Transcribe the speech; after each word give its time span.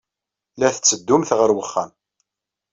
La 0.59 0.69
tetteddumt 0.75 1.31
ɣer 1.39 1.49
wexxam. 1.55 1.91